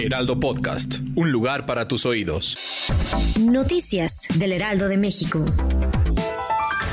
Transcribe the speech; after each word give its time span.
Heraldo 0.00 0.38
Podcast, 0.38 1.00
un 1.16 1.32
lugar 1.32 1.66
para 1.66 1.88
tus 1.88 2.06
oídos. 2.06 2.56
Noticias 3.40 4.28
del 4.36 4.52
Heraldo 4.52 4.88
de 4.88 4.96
México. 4.96 5.44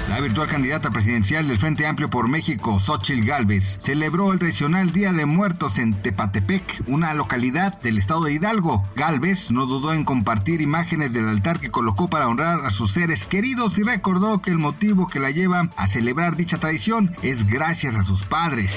La 0.09 0.19
virtual 0.21 0.47
candidata 0.47 0.91
presidencial 0.91 1.47
del 1.47 1.59
Frente 1.59 1.85
Amplio 1.85 2.09
por 2.09 2.27
México, 2.27 2.79
Xochil 2.79 3.25
Gálvez, 3.25 3.79
celebró 3.81 4.31
el 4.31 4.39
tradicional 4.39 4.91
Día 4.91 5.11
de 5.11 5.25
Muertos 5.25 5.77
en 5.77 5.93
Tepatepec, 5.93 6.83
una 6.87 7.13
localidad 7.13 7.79
del 7.81 7.97
estado 7.97 8.23
de 8.23 8.33
Hidalgo. 8.33 8.83
Gálvez 8.95 9.51
no 9.51 9.65
dudó 9.65 9.93
en 9.93 10.03
compartir 10.03 10.61
imágenes 10.61 11.13
del 11.13 11.27
altar 11.27 11.59
que 11.59 11.71
colocó 11.71 12.09
para 12.09 12.27
honrar 12.27 12.61
a 12.61 12.71
sus 12.71 12.91
seres 12.91 13.27
queridos 13.27 13.77
y 13.77 13.83
recordó 13.83 14.41
que 14.41 14.51
el 14.51 14.57
motivo 14.57 15.07
que 15.07 15.19
la 15.19 15.31
lleva 15.31 15.69
a 15.75 15.87
celebrar 15.87 16.37
dicha 16.37 16.59
tradición 16.59 17.15
es 17.21 17.45
gracias 17.45 17.95
a 17.95 18.03
sus 18.03 18.23
padres. 18.23 18.73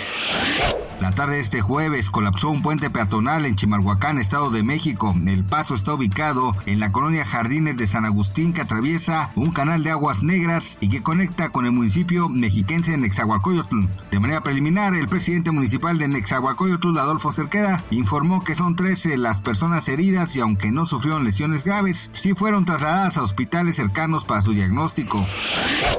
La 1.01 1.12
tarde 1.12 1.37
de 1.37 1.41
este 1.41 1.61
jueves 1.61 2.11
colapsó 2.11 2.51
un 2.51 2.61
puente 2.61 2.91
peatonal 2.91 3.47
en 3.47 3.55
Chimalhuacán, 3.55 4.19
Estado 4.19 4.51
de 4.51 4.65
México. 4.65 5.15
El 5.27 5.45
paso 5.45 5.77
está 5.77 5.95
ubicado 5.95 6.57
en 6.66 6.80
la 6.80 6.91
colonia 6.91 7.24
Jardines 7.24 7.77
de 7.77 7.87
San 7.87 8.04
Agustín 8.04 8.52
que 8.52 8.63
atraviesa 8.63 9.30
un 9.37 9.52
canal 9.52 9.85
de 9.85 9.93
aguas 9.93 10.24
negras 10.24 10.76
y 10.80 10.88
que 10.88 11.01
conecta 11.01 11.51
con 11.51 11.66
el 11.66 11.73
municipio 11.73 12.29
mexiquense 12.29 12.91
de 12.91 12.99
Nexahualcoyotl. 12.99 13.87
De 14.10 14.19
manera 14.19 14.43
preliminar, 14.43 14.93
el 14.95 15.07
presidente 15.07 15.52
municipal 15.52 15.99
de 15.99 16.09
Nexahualcoyotl, 16.09 16.99
Adolfo 16.99 17.32
Cerqueda, 17.32 17.85
informó 17.91 18.43
que 18.43 18.57
son 18.57 18.74
13 18.74 19.19
las 19.19 19.41
personas 19.41 19.88
heridas 19.88 20.35
y 20.35 20.41
aunque 20.41 20.73
no 20.73 20.85
sufrieron 20.87 21.24
lesiones 21.24 21.63
graves, 21.63 22.10
sí 22.13 22.35
fueron 22.35 22.65
trasladadas 22.65 23.19
a 23.19 23.23
hospitales 23.23 23.76
cercanos 23.76 24.24
para 24.24 24.43
su 24.43 24.52
diagnóstico. 24.52 25.24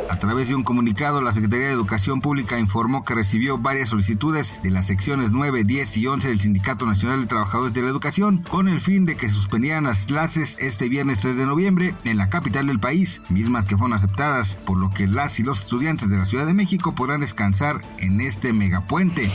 A 0.09 0.17
través 0.17 0.49
de 0.49 0.55
un 0.55 0.63
comunicado, 0.63 1.21
la 1.21 1.31
Secretaría 1.31 1.67
de 1.67 1.73
Educación 1.73 2.19
Pública 2.19 2.59
informó 2.59 3.05
que 3.05 3.15
recibió 3.15 3.57
varias 3.57 3.89
solicitudes 3.89 4.59
de 4.61 4.71
las 4.71 4.88
secciones 4.89 5.29
9, 5.29 5.65
10 5.65 5.97
y 5.97 6.07
11 6.07 6.29
del 6.29 6.39
Sindicato 6.39 6.83
Nacional 6.87 7.21
de 7.21 7.27
Trabajadores 7.27 7.75
de 7.75 7.83
la 7.83 7.89
Educación 7.89 8.39
con 8.39 8.67
el 8.67 8.81
fin 8.81 9.05
de 9.05 9.17
que 9.17 9.29
suspendieran 9.29 9.83
las 9.83 10.07
clases 10.07 10.57
este 10.59 10.89
viernes 10.89 11.21
3 11.21 11.37
de 11.37 11.45
noviembre 11.45 11.93
en 12.05 12.17
la 12.17 12.31
capital 12.31 12.65
del 12.65 12.79
país, 12.79 13.21
mismas 13.29 13.67
que 13.67 13.77
fueron 13.77 13.93
aceptadas, 13.93 14.57
por 14.65 14.79
lo 14.79 14.89
que 14.89 15.05
las 15.05 15.39
y 15.39 15.43
los 15.43 15.59
estudiantes 15.59 16.09
de 16.09 16.17
la 16.17 16.25
Ciudad 16.25 16.47
de 16.47 16.55
México 16.55 16.95
podrán 16.95 17.21
descansar 17.21 17.83
en 17.99 18.19
este 18.19 18.51
megapuente. 18.51 19.31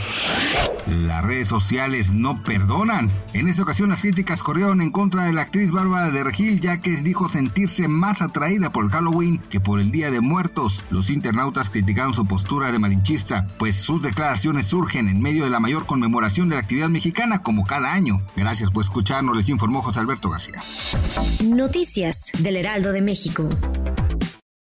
Las 0.87 1.23
redes 1.23 1.47
sociales 1.47 2.13
no 2.13 2.43
perdonan. 2.43 3.09
En 3.33 3.47
esta 3.47 3.63
ocasión 3.63 3.89
las 3.89 4.01
críticas 4.01 4.43
corrieron 4.43 4.81
en 4.81 4.91
contra 4.91 5.23
de 5.23 5.33
la 5.33 5.43
actriz 5.43 5.71
Bárbara 5.71 6.11
de 6.11 6.23
Regil 6.23 6.59
ya 6.59 6.79
que 6.79 6.97
dijo 6.97 7.27
sentirse 7.27 7.87
más 7.87 8.21
atraída 8.21 8.71
por 8.71 8.83
el 8.83 8.91
Halloween 8.91 9.39
que 9.49 9.59
por 9.59 9.79
el 9.79 9.91
Día 9.91 10.11
de 10.11 10.21
Muertos. 10.21 10.83
Los 10.91 11.09
internautas 11.09 11.69
criticaron 11.69 12.13
su 12.13 12.25
postura 12.25 12.71
de 12.71 12.77
malinchista, 12.77 13.47
pues 13.57 13.77
sus 13.77 14.01
declaraciones 14.01 14.67
surgen 14.67 15.07
en 15.07 15.21
medio 15.21 15.44
de 15.45 15.49
la 15.49 15.59
mayor 15.59 15.85
conmemoración 15.85 16.49
de 16.49 16.55
la 16.55 16.61
actividad 16.61 16.89
mexicana 16.89 17.41
como 17.41 17.63
cada 17.65 17.93
año. 17.93 18.17
Gracias 18.35 18.69
por 18.71 18.83
escucharnos, 18.83 19.37
les 19.37 19.49
informó 19.49 19.81
José 19.81 19.99
Alberto 20.01 20.29
García. 20.29 20.59
Noticias 21.43 22.31
del 22.39 22.57
Heraldo 22.57 22.91
de 22.91 23.01
México. 23.01 23.47